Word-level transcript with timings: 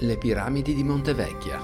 Le 0.00 0.16
piramidi 0.16 0.74
di 0.74 0.84
Montevecchia. 0.84 1.60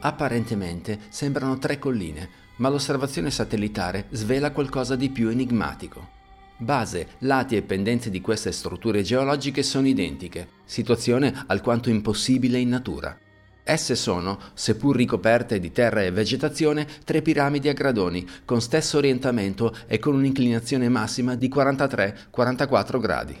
Apparentemente 0.00 0.98
sembrano 1.10 1.58
tre 1.58 1.78
colline, 1.78 2.30
ma 2.56 2.70
l'osservazione 2.70 3.30
satellitare 3.30 4.06
svela 4.12 4.50
qualcosa 4.52 4.96
di 4.96 5.10
più 5.10 5.28
enigmatico. 5.28 6.08
Base, 6.56 7.08
lati 7.18 7.56
e 7.56 7.62
pendenze 7.62 8.08
di 8.08 8.22
queste 8.22 8.50
strutture 8.50 9.02
geologiche 9.02 9.62
sono 9.62 9.88
identiche, 9.88 10.48
situazione 10.64 11.44
alquanto 11.48 11.90
impossibile 11.90 12.58
in 12.58 12.70
natura. 12.70 13.14
Esse 13.62 13.94
sono, 13.94 14.38
seppur 14.54 14.96
ricoperte 14.96 15.60
di 15.60 15.70
terra 15.70 16.02
e 16.02 16.10
vegetazione, 16.10 16.86
tre 17.04 17.22
piramidi 17.22 17.68
a 17.68 17.72
gradoni, 17.72 18.26
con 18.44 18.60
stesso 18.60 18.98
orientamento 18.98 19.74
e 19.86 19.98
con 19.98 20.14
un'inclinazione 20.14 20.88
massima 20.88 21.34
di 21.34 21.48
43-44 21.48 23.00
gradi. 23.00 23.36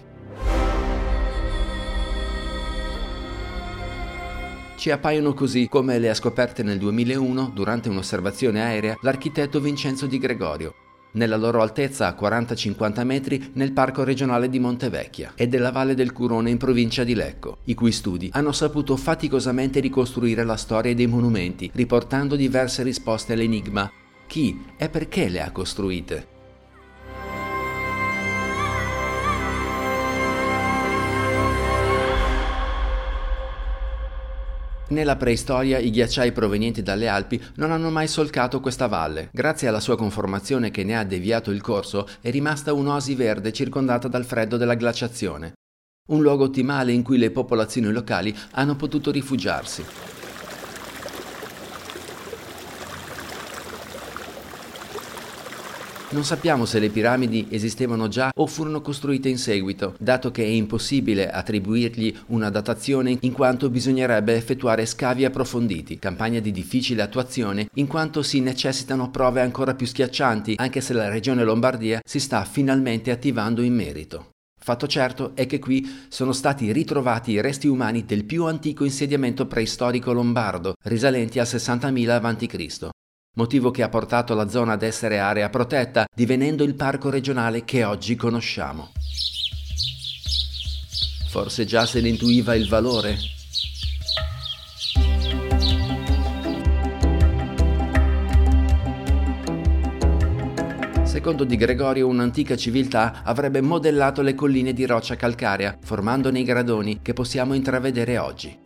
Ci 4.76 4.90
appaiono 4.90 5.34
così 5.34 5.68
come 5.68 5.98
le 5.98 6.08
ha 6.08 6.14
scoperte 6.14 6.62
nel 6.62 6.78
2001, 6.78 7.50
durante 7.54 7.90
un'osservazione 7.90 8.62
aerea, 8.62 8.96
l'architetto 9.02 9.60
Vincenzo 9.60 10.06
Di 10.06 10.18
Gregorio, 10.18 10.74
nella 11.12 11.36
loro 11.36 11.62
altezza 11.62 12.06
a 12.06 12.16
40-50 12.18 13.04
metri 13.04 13.50
nel 13.54 13.72
parco 13.72 14.04
regionale 14.04 14.48
di 14.48 14.58
Montevecchia 14.58 15.32
e 15.34 15.48
della 15.48 15.72
Valle 15.72 15.94
del 15.94 16.12
Curone 16.12 16.50
in 16.50 16.58
provincia 16.58 17.04
di 17.04 17.14
Lecco, 17.14 17.58
i 17.64 17.74
cui 17.74 17.92
studi 17.92 18.30
hanno 18.32 18.52
saputo 18.52 18.96
faticosamente 18.96 19.80
ricostruire 19.80 20.44
la 20.44 20.56
storia 20.56 20.94
dei 20.94 21.06
monumenti, 21.06 21.70
riportando 21.74 22.36
diverse 22.36 22.82
risposte 22.82 23.32
all'enigma 23.32 23.90
chi 24.26 24.64
e 24.76 24.88
perché 24.88 25.28
le 25.28 25.42
ha 25.42 25.50
costruite. 25.50 26.39
Nella 34.90 35.14
preistoria 35.14 35.78
i 35.78 35.88
ghiacciai 35.90 36.32
provenienti 36.32 36.82
dalle 36.82 37.06
Alpi 37.06 37.40
non 37.56 37.70
hanno 37.70 37.90
mai 37.90 38.08
solcato 38.08 38.58
questa 38.58 38.88
valle. 38.88 39.28
Grazie 39.32 39.68
alla 39.68 39.78
sua 39.78 39.96
conformazione 39.96 40.72
che 40.72 40.82
ne 40.82 40.98
ha 40.98 41.04
deviato 41.04 41.52
il 41.52 41.60
corso, 41.60 42.08
è 42.20 42.28
rimasta 42.30 42.72
un'oasi 42.72 43.14
verde 43.14 43.52
circondata 43.52 44.08
dal 44.08 44.24
freddo 44.24 44.56
della 44.56 44.74
glaciazione. 44.74 45.52
Un 46.08 46.22
luogo 46.22 46.44
ottimale 46.44 46.90
in 46.90 47.04
cui 47.04 47.18
le 47.18 47.30
popolazioni 47.30 47.92
locali 47.92 48.36
hanno 48.52 48.74
potuto 48.74 49.12
rifugiarsi. 49.12 49.84
Non 56.12 56.24
sappiamo 56.24 56.64
se 56.64 56.80
le 56.80 56.88
piramidi 56.88 57.46
esistevano 57.50 58.08
già 58.08 58.32
o 58.34 58.46
furono 58.48 58.80
costruite 58.80 59.28
in 59.28 59.38
seguito, 59.38 59.94
dato 59.96 60.32
che 60.32 60.42
è 60.42 60.48
impossibile 60.48 61.30
attribuirgli 61.30 62.12
una 62.26 62.50
datazione 62.50 63.16
in 63.20 63.30
quanto 63.30 63.70
bisognerebbe 63.70 64.34
effettuare 64.34 64.86
scavi 64.86 65.24
approfonditi, 65.24 66.00
campagna 66.00 66.40
di 66.40 66.50
difficile 66.50 67.02
attuazione 67.02 67.68
in 67.74 67.86
quanto 67.86 68.22
si 68.22 68.40
necessitano 68.40 69.08
prove 69.10 69.40
ancora 69.40 69.76
più 69.76 69.86
schiaccianti, 69.86 70.54
anche 70.56 70.80
se 70.80 70.94
la 70.94 71.08
regione 71.08 71.44
Lombardia 71.44 72.00
si 72.04 72.18
sta 72.18 72.44
finalmente 72.44 73.12
attivando 73.12 73.62
in 73.62 73.74
merito. 73.74 74.30
Fatto 74.60 74.88
certo 74.88 75.30
è 75.36 75.46
che 75.46 75.60
qui 75.60 76.06
sono 76.08 76.32
stati 76.32 76.72
ritrovati 76.72 77.30
i 77.30 77.40
resti 77.40 77.68
umani 77.68 78.04
del 78.04 78.24
più 78.24 78.46
antico 78.46 78.84
insediamento 78.84 79.46
preistorico 79.46 80.12
lombardo, 80.12 80.74
risalenti 80.82 81.38
al 81.38 81.46
60.000 81.46 82.08
a.C 82.10 82.90
motivo 83.36 83.70
che 83.70 83.82
ha 83.82 83.88
portato 83.88 84.34
la 84.34 84.48
zona 84.48 84.72
ad 84.72 84.82
essere 84.82 85.18
area 85.18 85.48
protetta, 85.48 86.04
divenendo 86.14 86.64
il 86.64 86.74
parco 86.74 87.10
regionale 87.10 87.64
che 87.64 87.84
oggi 87.84 88.16
conosciamo. 88.16 88.90
Forse 91.28 91.64
già 91.64 91.86
se 91.86 92.00
ne 92.00 92.08
intuiva 92.08 92.54
il 92.54 92.68
valore? 92.68 93.16
Secondo 101.04 101.44
Di 101.44 101.56
Gregorio, 101.56 102.08
un'antica 102.08 102.56
civiltà 102.56 103.22
avrebbe 103.22 103.60
modellato 103.60 104.22
le 104.22 104.34
colline 104.34 104.72
di 104.72 104.86
roccia 104.86 105.16
calcarea, 105.16 105.76
formandone 105.80 106.40
i 106.40 106.44
gradoni 106.44 107.00
che 107.02 107.12
possiamo 107.12 107.54
intravedere 107.54 108.18
oggi. 108.18 108.59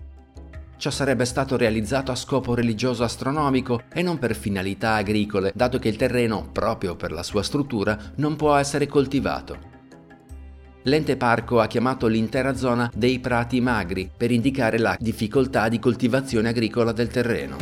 Ciò 0.76 0.90
sarebbe 0.90 1.24
stato 1.24 1.56
realizzato 1.56 2.10
a 2.10 2.16
scopo 2.16 2.54
religioso 2.54 3.04
astronomico 3.04 3.82
e 3.92 4.02
non 4.02 4.18
per 4.18 4.34
finalità 4.34 4.94
agricole, 4.94 5.52
dato 5.54 5.78
che 5.78 5.88
il 5.88 5.96
terreno, 5.96 6.48
proprio 6.50 6.96
per 6.96 7.12
la 7.12 7.22
sua 7.22 7.42
struttura, 7.42 7.96
non 8.16 8.36
può 8.36 8.54
essere 8.56 8.86
coltivato. 8.86 9.72
L'ente 10.82 11.16
parco 11.16 11.60
ha 11.60 11.66
chiamato 11.66 12.06
l'intera 12.06 12.54
zona 12.54 12.90
dei 12.94 13.18
prati 13.18 13.60
magri 13.60 14.10
per 14.14 14.30
indicare 14.30 14.78
la 14.78 14.96
difficoltà 15.00 15.68
di 15.68 15.78
coltivazione 15.78 16.50
agricola 16.50 16.92
del 16.92 17.08
terreno. 17.08 17.56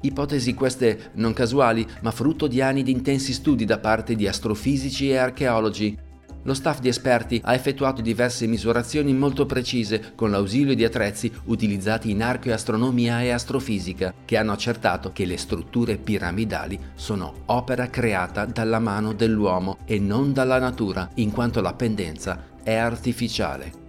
Ipotesi 0.00 0.54
queste 0.54 1.10
non 1.14 1.32
casuali, 1.32 1.86
ma 2.00 2.10
frutto 2.10 2.46
di 2.48 2.60
anni 2.60 2.82
di 2.82 2.90
intensi 2.90 3.32
studi 3.32 3.64
da 3.64 3.78
parte 3.78 4.16
di 4.16 4.26
astrofisici 4.26 5.10
e 5.10 5.16
archeologi, 5.16 5.96
lo 6.42 6.54
staff 6.54 6.80
di 6.80 6.88
esperti 6.88 7.40
ha 7.44 7.54
effettuato 7.54 8.00
diverse 8.00 8.46
misurazioni 8.46 9.12
molto 9.12 9.46
precise 9.46 10.12
con 10.14 10.30
l'ausilio 10.30 10.74
di 10.74 10.84
attrezzi 10.84 11.30
utilizzati 11.46 12.10
in 12.10 12.22
archeoastronomia 12.22 13.22
e 13.22 13.30
astrofisica, 13.30 14.14
che 14.24 14.36
hanno 14.36 14.52
accertato 14.52 15.12
che 15.12 15.24
le 15.24 15.36
strutture 15.36 15.96
piramidali 15.96 16.78
sono 16.94 17.42
opera 17.46 17.88
creata 17.88 18.44
dalla 18.44 18.78
mano 18.78 19.12
dell'uomo 19.12 19.78
e 19.84 19.98
non 19.98 20.32
dalla 20.32 20.58
natura, 20.58 21.08
in 21.14 21.32
quanto 21.32 21.60
la 21.60 21.74
pendenza 21.74 22.56
è 22.62 22.74
artificiale. 22.74 23.87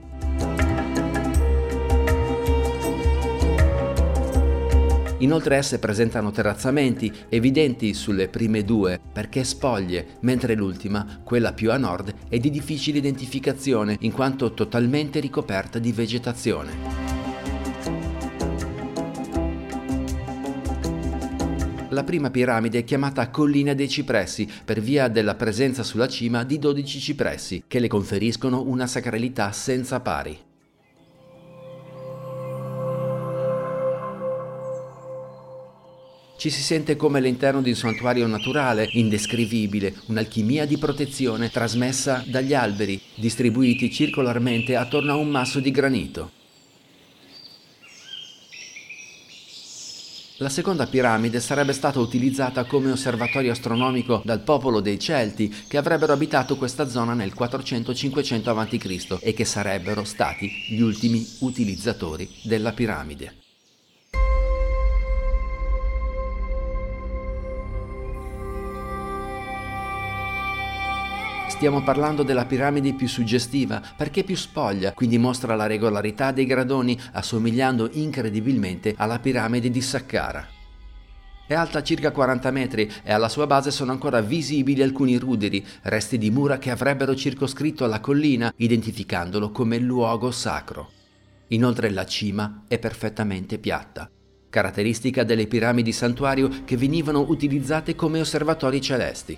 Inoltre 5.20 5.58
esse 5.58 5.80
presentano 5.80 6.32
terrazzamenti 6.32 7.12
evidenti 7.28 7.94
sulle 7.94 8.30
prime 8.30 8.64
due 8.64 9.00
perché 9.12 9.44
spoglie, 9.44 10.18
mentre 10.22 10.56
l'ultima, 10.56 11.20
quella 11.24 11.52
più 11.52 11.72
a 11.72 11.78
nord, 11.78 12.14
è 12.30 12.40
di 12.40 12.50
difficile 12.50 13.00
identificazione 13.00 13.98
in 14.02 14.12
quanto 14.14 14.54
totalmente 14.54 15.20
ricoperta 15.20 15.78
di 15.78 15.92
vegetazione. 15.92 17.18
La 21.90 22.04
prima 22.04 22.30
piramide 22.30 22.80
è 22.80 22.84
chiamata 22.86 23.30
Collina 23.30 23.74
dei 23.74 23.90
Cipressi 23.90 24.48
per 24.64 24.80
via 24.80 25.10
della 25.10 25.36
presenza 25.36 25.84
sulla 25.84 26.08
cima 26.08 26.46
di 26.46 26.60
12 26.60 27.00
cipressi 27.00 27.64
che 27.68 27.80
le 27.80 27.88
conferiscono 27.88 28.62
una 28.62 28.88
sacralità 28.88 29.52
senza 29.52 30.00
pari. 30.00 30.49
Ci 36.40 36.50
si 36.50 36.62
sente 36.62 36.96
come 36.96 37.18
all'interno 37.18 37.62
di 37.62 37.72
un 37.72 37.76
santuario 37.76 38.26
naturale, 38.26 38.88
indescrivibile, 38.94 39.94
un'alchimia 40.06 40.66
di 40.66 40.78
protezione 40.78 41.50
trasmessa 41.50 42.24
dagli 42.26 42.54
alberi, 42.54 42.98
distribuiti 43.16 43.92
circolarmente 43.92 44.78
attorno 44.78 45.12
a 45.12 45.16
un 45.16 45.28
masso 45.28 45.60
di 45.60 45.70
granito. 45.70 46.32
La 50.38 50.48
seconda 50.48 50.88
piramide 50.88 51.42
sarebbe 51.42 51.74
stata 51.74 52.00
utilizzata 52.00 52.64
come 52.64 52.90
osservatorio 52.90 53.52
astronomico 53.52 54.22
dal 54.24 54.40
popolo 54.40 54.80
dei 54.80 54.98
Celti 54.98 55.54
che 55.68 55.76
avrebbero 55.76 56.14
abitato 56.14 56.56
questa 56.56 56.88
zona 56.88 57.14
nel 57.14 57.34
400-500 57.38 58.58
a.C. 58.58 59.18
e 59.20 59.34
che 59.34 59.44
sarebbero 59.44 60.06
stati 60.06 60.50
gli 60.70 60.80
ultimi 60.80 61.22
utilizzatori 61.40 62.30
della 62.44 62.72
piramide. 62.72 63.48
Stiamo 71.60 71.84
parlando 71.84 72.24
della 72.24 72.46
piramide 72.46 72.94
più 72.94 73.10
suggestiva 73.10 73.82
perché 73.98 74.24
più 74.24 74.38
spoglia, 74.38 74.94
quindi 74.94 75.18
mostra 75.18 75.58
la 75.58 75.68
regolarità 75.68 76.32
dei 76.32 76.46
gradoni 76.46 76.98
assomigliando 77.12 77.90
incredibilmente 77.92 78.94
alla 78.96 79.20
piramide 79.20 79.70
di 79.70 79.82
Saqqara. 79.82 80.48
È 81.46 81.54
alta 81.54 81.84
circa 81.84 82.12
40 82.12 82.52
metri 82.52 82.90
e 83.04 83.12
alla 83.12 83.28
sua 83.28 83.46
base 83.46 83.72
sono 83.72 83.92
ancora 83.92 84.22
visibili 84.22 84.82
alcuni 84.82 85.18
ruderi, 85.18 85.62
resti 85.82 86.18
di 86.18 86.32
mura 86.32 86.60
che 86.60 86.72
avrebbero 86.72 87.14
circoscritto 87.14 87.86
la 87.88 88.00
collina, 88.00 88.54
identificandolo 88.56 89.52
come 89.52 89.80
luogo 89.80 90.32
sacro. 90.32 90.92
Inoltre 91.48 91.90
la 91.90 92.06
cima 92.06 92.64
è 92.70 92.80
perfettamente 92.80 93.58
piatta, 93.58 94.10
caratteristica 94.50 95.26
delle 95.26 95.46
piramidi 95.46 95.92
santuario 95.92 96.64
che 96.64 96.78
venivano 96.78 97.26
utilizzate 97.28 97.96
come 97.96 98.22
osservatori 98.22 98.80
celesti. 98.80 99.38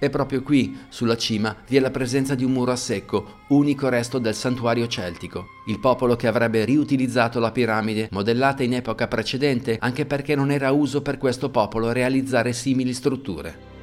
E 0.00 0.10
proprio 0.10 0.42
qui, 0.42 0.78
sulla 0.88 1.16
cima, 1.16 1.56
vi 1.66 1.76
è 1.76 1.80
la 1.80 1.90
presenza 1.90 2.36
di 2.36 2.44
un 2.44 2.52
muro 2.52 2.70
a 2.70 2.76
secco, 2.76 3.40
unico 3.48 3.88
resto 3.88 4.18
del 4.18 4.34
santuario 4.34 4.86
celtico. 4.86 5.46
Il 5.66 5.80
popolo 5.80 6.14
che 6.14 6.28
avrebbe 6.28 6.64
riutilizzato 6.64 7.40
la 7.40 7.50
piramide, 7.50 8.08
modellata 8.12 8.62
in 8.62 8.74
epoca 8.74 9.08
precedente, 9.08 9.76
anche 9.80 10.06
perché 10.06 10.36
non 10.36 10.52
era 10.52 10.70
uso 10.70 11.02
per 11.02 11.18
questo 11.18 11.50
popolo 11.50 11.90
realizzare 11.90 12.52
simili 12.52 12.92
strutture. 12.92 13.76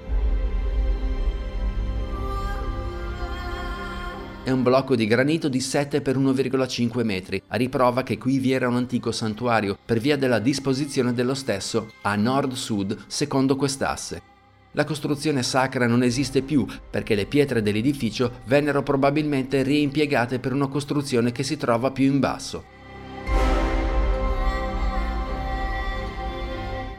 È 4.45 4.51
un 4.51 4.61
blocco 4.61 4.95
di 4.95 5.07
granito 5.07 5.49
di 5.49 5.59
7 5.59 6.01
x 6.01 6.07
1,5 6.15 7.03
metri, 7.03 7.41
a 7.47 7.55
riprova 7.57 8.03
che 8.03 8.17
qui 8.17 8.37
vi 8.37 8.51
era 8.51 8.67
un 8.67 8.75
antico 8.75 9.11
santuario 9.11 9.75
per 9.83 9.99
via 9.99 10.17
della 10.17 10.39
disposizione 10.39 11.13
dello 11.13 11.33
stesso 11.33 11.93
a 12.03 12.15
nord-sud 12.15 13.05
secondo 13.07 13.55
quest'asse. 13.55 14.34
La 14.75 14.83
costruzione 14.83 15.41
sacra 15.41 15.87
non 15.87 16.03
esiste 16.03 16.41
più 16.41 16.65
perché 16.89 17.15
le 17.15 17.25
pietre 17.25 17.61
dell'edificio 17.61 18.41
vennero 18.45 18.83
probabilmente 18.83 19.63
reimpiegate 19.63 20.39
per 20.39 20.51
una 20.51 20.67
costruzione 20.67 21.31
che 21.31 21.43
si 21.43 21.55
trova 21.55 21.91
più 21.91 22.03
in 22.05 22.19
basso. 22.19 22.73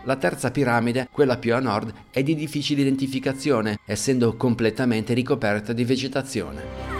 La 0.04 0.16
terza 0.16 0.50
piramide, 0.50 1.08
quella 1.10 1.36
più 1.36 1.54
a 1.54 1.60
nord, 1.60 1.92
è 2.10 2.22
di 2.22 2.34
difficile 2.34 2.80
identificazione, 2.80 3.80
essendo 3.84 4.36
completamente 4.36 5.12
ricoperta 5.12 5.74
di 5.74 5.84
vegetazione. 5.84 6.95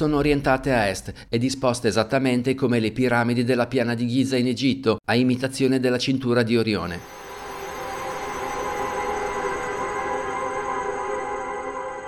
Sono 0.00 0.16
orientate 0.16 0.72
a 0.72 0.88
est 0.88 1.12
e 1.28 1.36
disposte 1.36 1.88
esattamente 1.88 2.54
come 2.54 2.80
le 2.80 2.90
piramidi 2.90 3.44
della 3.44 3.66
piana 3.66 3.94
di 3.94 4.08
Giza 4.08 4.34
in 4.38 4.46
Egitto, 4.46 4.96
a 5.04 5.14
imitazione 5.14 5.78
della 5.78 5.98
cintura 5.98 6.42
di 6.42 6.56
Orione. 6.56 6.98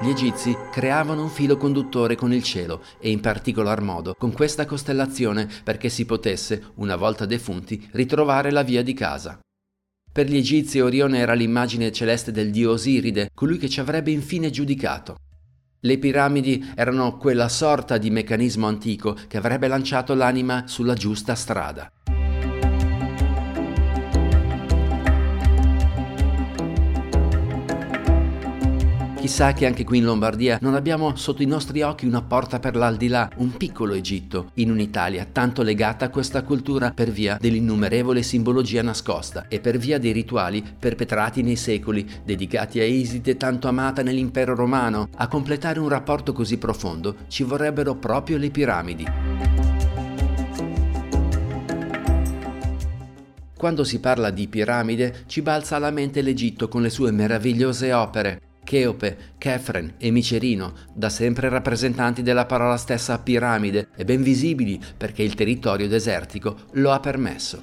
Gli 0.01 0.09
egizi 0.09 0.57
creavano 0.71 1.21
un 1.21 1.29
filo 1.29 1.59
conduttore 1.59 2.15
con 2.15 2.33
il 2.33 2.43
cielo 2.43 2.83
e 2.99 3.11
in 3.11 3.21
particolar 3.21 3.83
modo 3.83 4.15
con 4.17 4.33
questa 4.33 4.65
costellazione 4.65 5.47
perché 5.63 5.91
si 5.91 6.07
potesse, 6.07 6.63
una 6.77 6.97
volta 6.97 7.27
defunti, 7.27 7.91
ritrovare 7.93 8.51
la 8.51 8.63
via 8.63 8.83
di 8.83 8.95
casa. 8.95 9.39
Per 10.11 10.27
gli 10.27 10.39
egizi 10.39 10.81
Orione 10.81 11.19
era 11.19 11.35
l'immagine 11.35 11.93
celeste 11.93 12.33
del 12.33 12.51
dio 12.51 12.71
Osiride, 12.71 13.29
colui 13.35 13.59
che 13.59 13.69
ci 13.69 13.81
avrebbe 13.81 14.11
infine 14.11 14.49
giudicato. 14.49 15.17
Le 15.85 15.99
piramidi 15.99 16.73
erano 16.77 17.17
quella 17.17 17.49
sorta 17.49 17.99
di 17.99 18.09
meccanismo 18.09 18.69
antico 18.69 19.17
che 19.27 19.37
avrebbe 19.37 19.67
lanciato 19.67 20.15
l'anima 20.15 20.63
sulla 20.69 20.95
giusta 20.95 21.35
strada. 21.35 21.91
Chissà 29.23 29.53
che 29.53 29.67
anche 29.67 29.85
qui 29.85 29.99
in 29.99 30.05
Lombardia 30.05 30.59
non 30.61 30.75
abbiamo 30.75 31.15
sotto 31.15 31.43
i 31.43 31.47
nostri 31.47 31.81
occhi 31.81 32.07
una 32.07 32.23
porta 32.23 32.59
per 32.59 32.75
l'aldilà, 32.75 33.31
un 33.37 33.57
piccolo 33.57 33.95
Egitto, 33.95 34.51
in 34.55 34.69
un'Italia 34.69 35.29
tanto 35.31 35.63
legata 35.63 36.07
a 36.07 36.09
questa 36.09 36.43
cultura 36.43 36.91
per 36.91 37.13
via 37.13 37.39
dell'innumerevole 37.41 38.25
simbologia 38.25 38.83
nascosta 38.83 39.47
e 39.47 39.61
per 39.61 39.79
via 39.79 39.99
dei 39.99 40.11
rituali 40.11 40.65
perpetrati 40.77 41.41
nei 41.43 41.55
secoli, 41.55 42.05
dedicati 42.25 42.81
a 42.81 42.85
Iside 42.85 43.37
tanto 43.37 43.69
amata 43.69 44.03
nell'impero 44.03 44.57
romano. 44.57 45.09
A 45.15 45.29
completare 45.29 45.79
un 45.79 45.89
rapporto 45.89 46.33
così 46.33 46.59
profondo 46.59 47.19
ci 47.29 47.45
vorrebbero 47.45 47.95
proprio 47.95 48.39
le 48.39 48.51
piramidi. 48.51 49.07
Quando 53.57 53.85
si 53.85 54.01
parla 54.01 54.31
di 54.31 54.49
piramide 54.49 55.23
ci 55.27 55.43
balza 55.43 55.77
alla 55.77 55.93
mente 55.93 56.23
l'Egitto 56.23 56.67
con 56.67 56.83
le 56.83 56.91
sue 56.91 57.13
meravigliose 57.13 57.93
opere. 57.93 58.41
Cheope, 58.73 59.35
Chefren 59.37 59.97
e 59.99 60.11
Micerino, 60.11 60.73
da 60.95 61.11
sempre 61.11 61.51
rappresentanti 61.51 62.23
della 62.23 62.47
parola 62.47 62.79
stessa 62.79 63.19
piramide 63.19 63.89
e 63.95 64.07
ben 64.07 64.23
visibili 64.23 64.81
perché 64.97 65.23
il 65.23 65.35
territorio 65.35 65.89
desertico 65.89 66.57
lo 66.73 66.91
ha 66.91 66.99
permesso. 66.99 67.61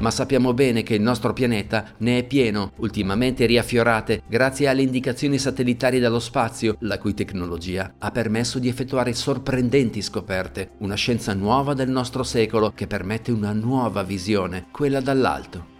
Ma 0.00 0.10
sappiamo 0.10 0.52
bene 0.52 0.82
che 0.82 0.96
il 0.96 1.00
nostro 1.00 1.32
pianeta 1.32 1.94
ne 2.00 2.18
è 2.18 2.24
pieno, 2.24 2.72
ultimamente 2.76 3.46
riaffiorate 3.46 4.20
grazie 4.28 4.68
alle 4.68 4.82
indicazioni 4.82 5.38
satellitari 5.38 5.98
dallo 5.98 6.20
spazio, 6.20 6.76
la 6.80 6.98
cui 6.98 7.14
tecnologia 7.14 7.94
ha 7.98 8.10
permesso 8.10 8.58
di 8.58 8.68
effettuare 8.68 9.14
sorprendenti 9.14 10.02
scoperte, 10.02 10.72
una 10.80 10.94
scienza 10.94 11.32
nuova 11.32 11.72
del 11.72 11.88
nostro 11.88 12.22
secolo 12.22 12.72
che 12.74 12.86
permette 12.86 13.32
una 13.32 13.54
nuova 13.54 14.02
visione, 14.02 14.66
quella 14.70 15.00
dall'alto. 15.00 15.72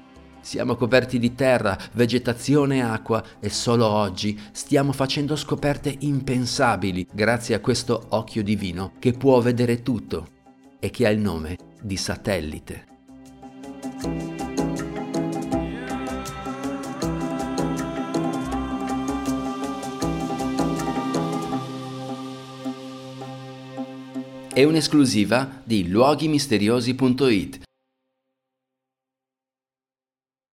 Siamo 0.45 0.77
coperti 0.77 1.19
di 1.19 1.35
terra, 1.35 1.77
vegetazione 1.93 2.77
e 2.77 2.81
acqua 2.81 3.25
e 3.41 3.49
solo 3.49 3.89
oggi 3.89 4.39
stiamo 4.53 4.93
facendo 4.93 5.37
scoperte 5.37 5.97
impensabili 6.01 7.07
grazie 7.11 7.55
a 7.55 7.61
questo 7.61 8.09
occhio 8.11 8.43
divino 8.43 8.93
che 8.99 9.13
può 9.13 9.41
vedere 9.41 9.83
tutto 9.83 10.29
e 10.79 10.91
che 10.91 11.07
ha 11.07 11.11
il 11.11 11.19
nome 11.19 11.57
di 11.81 11.97
satellite. 11.97 12.85
È 24.53 24.63
un'esclusiva 24.63 25.63
di 25.65 25.89
luoghimisteriosi.it 25.89 27.64